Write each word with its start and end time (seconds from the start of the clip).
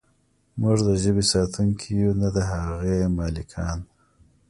موږ 0.61 0.77
د 0.87 0.89
ژبې 1.03 1.23
ساتونکي 1.33 1.89
یو 2.03 2.11
نه 2.21 2.29
د 2.35 2.37
هغې 2.51 2.97
مالکان. 3.17 3.79